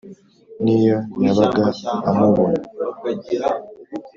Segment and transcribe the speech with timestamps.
[0.63, 1.63] n’iyo yabaga
[2.09, 2.59] amubona